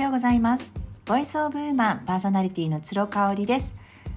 [0.00, 0.72] ようございます。
[1.06, 3.74] ボイスオブウーマンパーソナリティの鶴香織です。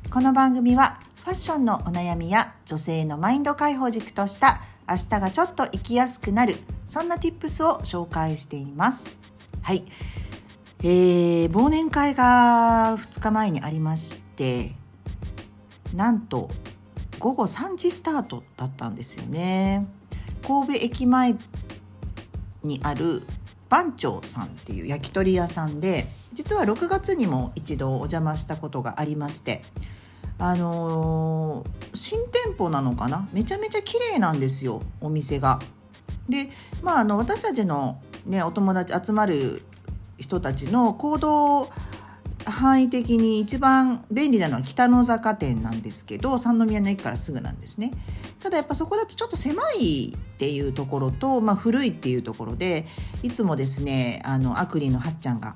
[0.09, 6.55] この番組はファッションのお悩みや女性のマインド解放軸とした明日がちょっと生きやすくなる
[6.88, 9.15] そんな tips を紹介しています。
[9.61, 9.86] はい。
[10.82, 14.73] えー、忘年会が2日前にありまして
[15.93, 16.50] なんと
[17.20, 19.88] 午後3時スタートだったんですよね。
[20.46, 21.36] 神戸駅前
[22.64, 23.24] にある
[23.69, 29.61] 番長さんっていう焼き鳥屋さんで実は6月にも一度お邪魔したことがありまして
[30.37, 33.27] あのー、新店舗なのかな？
[33.33, 35.59] めちゃめちゃ綺麗なんですよお店が。
[36.30, 36.50] で
[36.81, 39.63] まああの私たちの、ね、お友達集まる
[40.17, 41.69] 人たちの行動
[42.50, 47.92] 範囲的に一番便利なのは北の坂店なんですけど三宮の駅からすぐなんですね。
[48.39, 52.86] ただやっぱそこだとちょっと狭いっていうところと、まあ、古いっていうところで
[53.22, 55.56] いつもですねあのアクリのはっちゃんが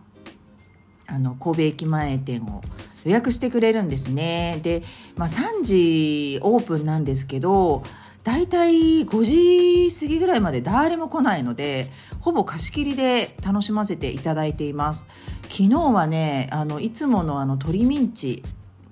[1.08, 2.62] あの神戸駅前店を
[3.06, 4.60] 予約してくれるんですね。
[4.64, 4.84] で、
[5.16, 7.84] まあ、3時オープンなんですけど
[8.24, 15.06] だいたい5時過ぎぐらいまで誰も来ないのでほぼ貸し切りで楽しませていただいています。
[15.44, 18.44] 昨日はねあのいつものあの鶏ミンチ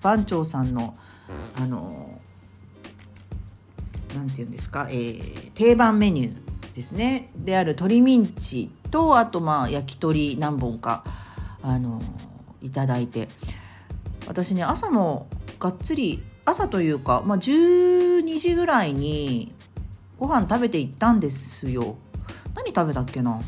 [0.01, 0.93] 番長さんの
[1.57, 2.19] あの
[4.15, 7.29] なんて言うんですか、えー、定番メニューですね。
[7.35, 11.05] である鶏ミンチとあとまあ焼き鳥何本か
[11.63, 12.01] あの
[12.61, 13.29] いただいて。
[14.27, 15.27] 私ね朝も
[15.59, 19.53] がっつり朝というか、まあ、12時ぐらいに
[20.17, 21.97] ご飯食べて行ったんですよ。
[22.55, 23.41] 何食べたっけな？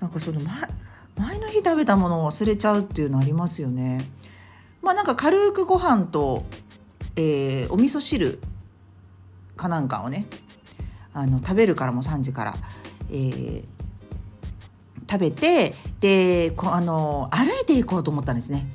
[0.00, 0.54] なんかその前
[1.16, 4.06] 前の日食べたものを忘れちゃうっていうのありますよね。
[4.82, 6.44] まあなんか軽くご飯と、
[7.16, 8.38] えー、お味噌汁
[9.56, 10.26] かなんかをね
[11.12, 12.54] あの食べるからも3時から、
[13.10, 13.62] えー、
[15.10, 18.66] 食べてでこあの歩いていこうと思ったんですね。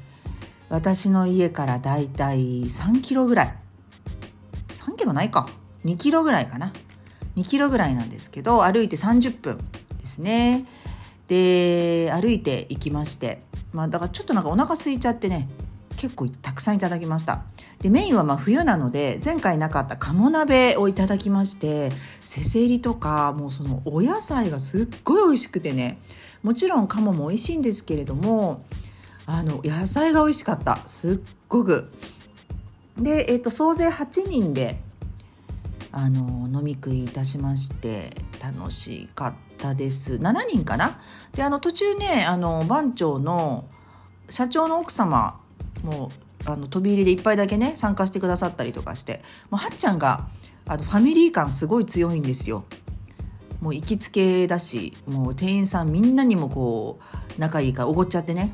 [0.73, 3.53] 私の家からだいたい3キロぐらい。
[4.69, 5.47] 3キロないか。
[5.85, 6.73] 2キロぐらいかな。
[7.35, 9.59] 2キロぐらいなんですけど歩いて30分
[9.99, 10.65] ですね。
[11.27, 13.43] で歩いて行きまして。
[13.71, 15.47] まあだからちょっとなんかお腹空いちゃってね
[15.95, 17.43] 結構たくさんいただきました。
[17.79, 21.91] でメインはまあ冬なので前回なかった鴨鍋をいただきまして
[22.25, 25.99] せせりとかもうそのお野菜がすっごい美味しくてね。
[26.41, 28.65] もちろん鴨も美味しいんですけれども
[29.25, 30.79] あの野菜が美味しかった。
[30.87, 31.91] すっごく。
[32.97, 34.79] で、えーと、総勢8人で
[35.91, 38.11] あの飲み食いいたしまして
[38.41, 40.15] 楽しかったです。
[40.15, 40.99] 7人かな？
[41.33, 43.65] であの途中ねあの番長の
[44.29, 45.39] 社長の奥様
[45.83, 46.11] も
[46.45, 50.27] あの飛び入りで1杯だけね参加してくださったりとかしてもうはっちゃんが
[50.65, 52.65] あのファミリー感すごい強いんですよ。
[53.61, 56.99] もう行きつけだしもう店員さんみんなにもこ
[57.37, 58.53] う仲いいからおごっちゃってね。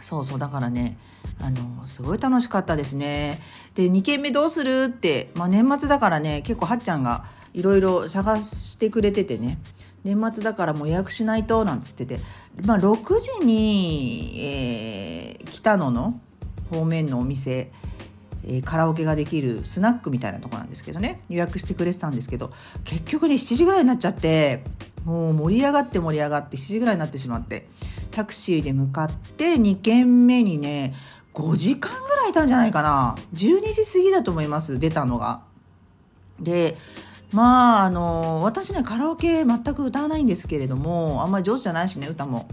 [0.00, 0.96] そうそうだからね
[1.40, 3.40] あのすごい楽しかったですね。
[3.74, 7.24] で2軒目どうするって、まあ、年末だからね結構はっちゃんが
[7.54, 9.58] いろいろ探してくれててね。
[10.04, 12.20] 年末だからもう予約しないとなんつってて、
[12.64, 16.18] まあ、6時に、えー、北野の
[16.70, 17.70] 方面のお店、
[18.44, 21.20] えー、カラオケができるスナックみたいなとこなんですけどね。
[21.28, 22.52] 予約してくれてたんですけど
[22.84, 24.64] 結局ね7時ぐらいになっちゃって
[25.04, 27.68] もう盛り上がって盛り上がって7時ぐらいになってしまって。
[28.10, 30.94] タクシーで向かって2軒目にね
[31.34, 35.42] 5時間ぐらいいたんじゃないかな12時過ぎだと思います出たのが。
[36.40, 36.76] で
[37.32, 42.48] まああの私ねカラオケ全く歌わないんですけれどもあんまり上手じゃないしね歌も。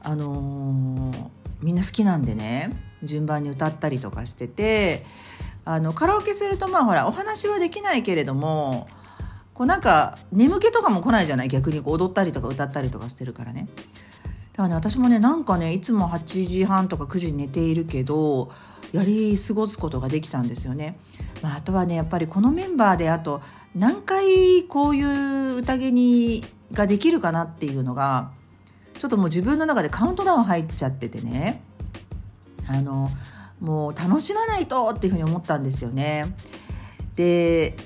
[0.00, 1.28] あのー、
[1.60, 2.70] みんな好きなんでね
[3.02, 5.04] 順番に歌ったりとかしてて
[5.64, 8.88] あのカラオケするとまあほらお話はできないけれども
[9.54, 11.48] こうなんか眠気とかも来ないじゃない？
[11.48, 13.68] 逆にこう踊ったりとか歌ったりとかしてるからね。
[14.58, 18.50] からね私もねなんかねいつも8時半とか9時に寝ているけど
[18.92, 20.98] やり過ごすことができたんですよね。
[21.42, 23.40] まあ、あとはねやっぱりこのメンバーであと
[23.76, 28.32] 何回こういう宴にができるかなっていうのが
[28.98, 31.62] ちょっともう自分の中でカウントダウン入っちゃっててね
[32.66, 33.10] あの
[33.60, 36.34] もう楽しまないとっていうふうに思ったんですよね。
[37.14, 37.76] で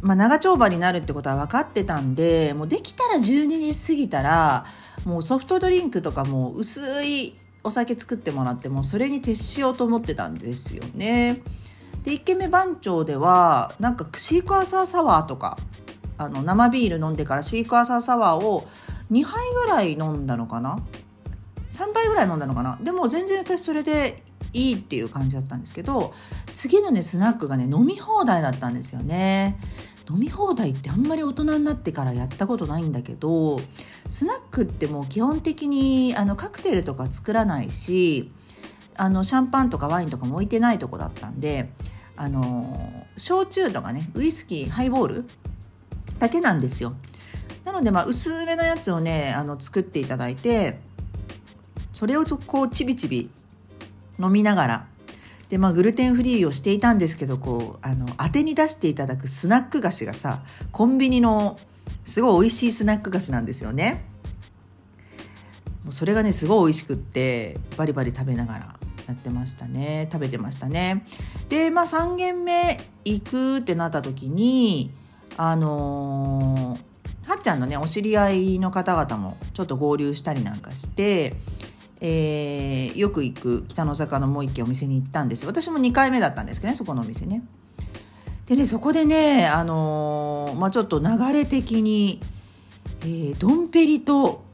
[0.00, 4.66] まあ、長丁場になるってことは分かってたんでもうできたら12時過ぎたら
[5.04, 11.42] もうソフトドリンクとかも薄いお酒作ってもらってもそれに徹しようと思ってたんですよね。
[12.04, 15.58] で1軒目番長ではなんかシークワーサーサワーとか
[16.18, 18.66] あの生ビール飲んでからシークワーサーサワーを
[19.10, 20.78] 2杯ぐらい飲んだのかな
[21.70, 22.78] ？3杯ぐらい飲んだのかな？
[22.82, 24.22] でも全然私それで
[24.52, 26.14] いいっていう感じだったんですけど
[26.54, 29.58] 次のねスナックがね飲み放題だったんですよね。
[30.10, 33.58] 飲み放題ってあんまり大人になってからやったことないんだけど
[34.08, 38.30] スナックってもう基本的にあのカクテルとか作らないし
[38.96, 41.70] あのシャンパンとかワインとかも置いてないとこだったんで
[42.16, 45.24] あの焼酎とかねウイスキーハイボール
[46.18, 46.94] だけなんですよ。
[47.64, 50.78] なのでまあ薄めのやつをねあの作っていただいて
[51.92, 53.30] それをちょこうちびちび
[54.18, 54.86] 飲みながら
[55.48, 60.40] でまあグルテンフリーをしていたんですけどこうあの当てに出していただくスナック菓子がさ
[60.72, 61.58] コンビニの
[62.04, 64.04] すごい美味しいスナック菓子なんですよね。
[65.84, 68.76] もうそれがねすごい美味しくってバリバリ食べながら
[69.06, 71.06] やってましたね食べてましたね。
[71.48, 74.90] でまあ3軒目行くってなった時に
[75.36, 81.34] あのー、はっちゃんのねお知り合いの方々もちょっと合流したりなんかして
[82.06, 87.42] えー、よく行く北の坂のもう一軒お店に行ったんです私も2回目だったんですけどねそこのお店ね。
[88.44, 92.20] でねそこでねあのー、まあ、ちょっと流れ的に、
[93.00, 94.44] えー、ドンペリと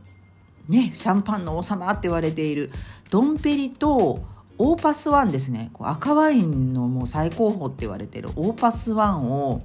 [0.69, 2.70] ねシャンパンの王様って言われている
[3.11, 4.23] ドンペリと
[4.58, 9.62] オーパスワンですねこう赤ワインのもう最高峰って言われてるオーパスワンを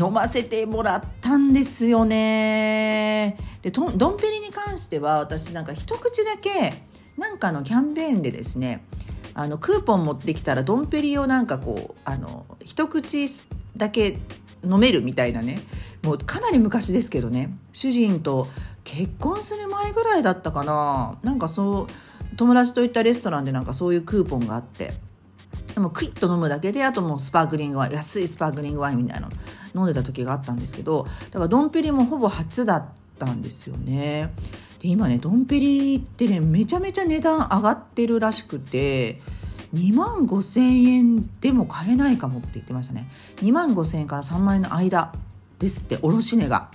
[0.00, 3.36] 飲ませてもらったんですよね。
[3.62, 6.82] でドンペリに関しては私なんか一口だけ
[7.18, 8.82] なんかのキャンペーンでですね
[9.34, 13.26] あのクーポン持ってきたらドンペリをなんかこうあの一口
[13.76, 14.18] だけ
[14.64, 15.60] 飲めるみたいなね
[16.02, 18.48] もうかなり昔ですけどね主人と
[18.84, 21.18] 結婚する前ぐらいだったかな。
[21.22, 24.94] なんかそう友達と行ったレストランでなんかそういうクーポンがあって
[25.74, 29.32] でもクイッと飲むだけであともうスパークリングワイン安いスパークリングワインみたいなの。
[29.74, 32.84] 飲んでた時があったんですけどだからドンペリもほぼ初だっ
[33.18, 34.32] たんですよね。
[34.80, 39.20] で今ねドンペリってねめちゃめちゃ値段上がってるらしくて
[39.74, 43.08] 2万5,000円でも買えないかもって言ってましたね。
[43.36, 45.12] 2万5,000円から3万円の間
[45.58, 46.70] ですって卸値が。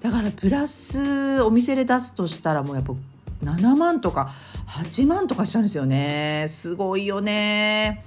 [0.00, 2.94] だからプラスお店で出すとしたらもうやっぱ
[3.44, 4.32] 7万とか
[4.68, 6.46] 8万とかしちゃうんですよね。
[6.48, 8.04] すごいよね。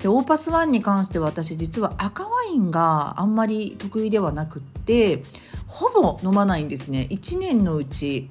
[0.00, 5.24] でオーパスワンに関しては私実は赤ワインがあんまり得意ではなくって
[5.66, 7.08] ほぼ飲まないんですね。
[7.10, 8.30] 1年のうち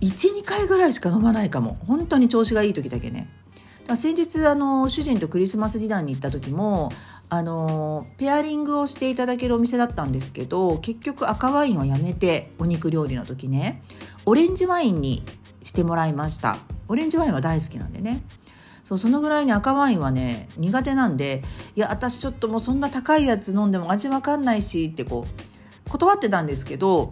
[0.00, 1.78] 12回ぐらいしか飲まないかも。
[1.86, 3.28] 本当に調子がいい時だけね。
[3.94, 6.90] 先日あの主人とクリスマスディナーに行った時も
[7.28, 13.82] あのペアリングをしていただけるお店だったんですけど結局赤ワインをやめてお肉料理の時ね
[14.24, 15.22] オレンジワインに
[15.62, 16.58] してもらいました。
[16.88, 18.22] オレンジワインは大好きなんでね。
[18.86, 21.42] そうそのぐらいに赤ワインはね苦手なんで
[21.74, 27.10] いや私ちょっともうそんな高いやつ飲んでも味わかんないしってこう断ってたんですけど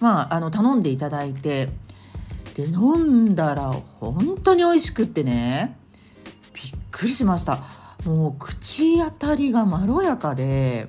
[0.00, 1.68] まああの頼んでいただいて
[2.54, 3.70] で飲んだら
[4.00, 5.76] 本当に美味しくってね
[6.54, 7.62] びっくりしました。
[8.06, 10.88] もう口当たりがまろやかで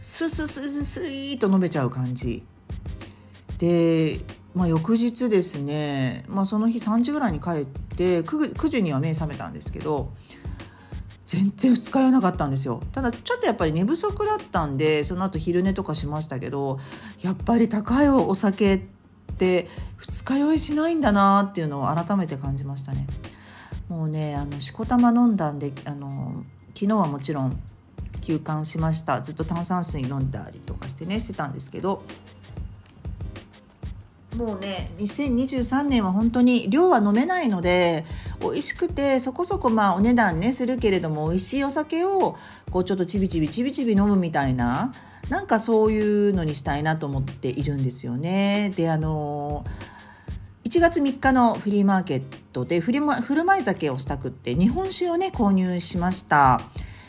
[0.00, 2.42] スススススイーと飲めちゃう感じ。
[3.58, 4.20] で
[4.54, 10.12] まあ、翌日ですね、まあ、その日3時ぐらいに帰って 9, 9時には目覚めたんですけど
[11.26, 12.82] 全然二日酔いなかったんですよ。
[12.90, 16.80] ただちょっとやっぱり寝不足だったんでその後昼寝とかしましたけど
[17.20, 18.80] やっぱり高いお酒っ
[19.36, 23.06] て二日酔いしないんだなっていうのを改めて感じましたね。
[23.88, 26.42] もうねあのしこたま飲んだんであの
[26.74, 27.60] 昨日はもちろん
[28.22, 29.20] 休館しました。
[29.20, 32.02] ずっと炭酸水飲んだりとかしてねしてたんですけど
[34.36, 38.04] もうね2023年は本当に量は飲めないので
[38.40, 42.36] 美味しくてそこそこまあお値段ねするけれども美味しいお酒を
[42.70, 44.94] こうちょっとちびちびちびちび飲むみたいな
[45.28, 48.72] なんかそういうのにしたいなと思っているんですよね。
[48.76, 49.64] であの
[50.64, 52.22] 1月3日のフリーマーケッ
[52.52, 53.00] トで振る
[53.44, 56.60] 舞い酒をしたくって日本酒をね購入しました。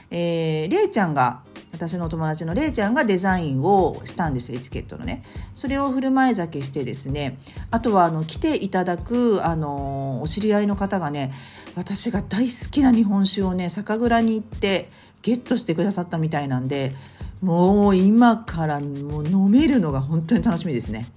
[0.10, 1.42] えー、れいちゃんが
[1.82, 5.24] 私のお友達のれいちゃんがデザインをしたんですよエチケットのね。
[5.56, 7.40] それを振る舞い酒してですね
[7.72, 11.34] あとはあの来ていただくあのお知り合いの方がね
[11.76, 14.90] 私が大好きな日本酒をね酒蔵に行って
[15.24, 16.94] ゲットしてくださったみたいなんで
[17.42, 21.08] もう今からもう飲めるのが本当に楽しみですね。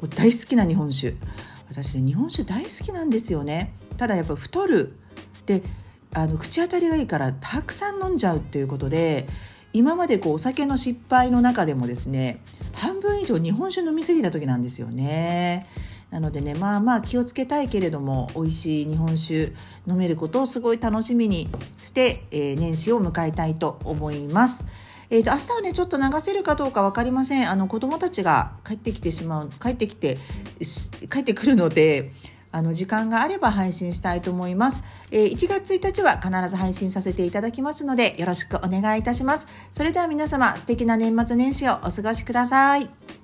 [0.00, 1.14] もう大好きな日本酒。
[1.68, 3.74] 私ね日本酒大好きなんですよね。
[3.96, 4.96] ただやっぱ太る。
[5.46, 5.62] で
[6.12, 9.26] あの口当たりがいいからたくさん飲んじゃうっていうことで
[9.74, 12.38] 今までこうお酒の失敗の中でもですね
[12.74, 15.66] 半分以上日本酒飲み過ぎた時なんですよね。
[16.10, 19.52] なのでねまあまあ気をつけたいけれども美味しい日本酒
[19.88, 21.48] 飲めることをすごい楽しみに
[21.82, 24.64] して、えー、年始を迎えたいと思います。
[25.10, 30.18] えーと、明日はねちょっと流せるかどうか分かりませんあの子供たちが帰ってきてしまう帰ってきて
[31.12, 32.10] 帰ってくるので
[32.54, 39.46] あの時間があれば配信したいと思います、えー、1月1日は必ず配信させていただきますのでよろしくお願いいたします。
[39.70, 43.23] それでは皆様素敵な年末年始をお過ごしください。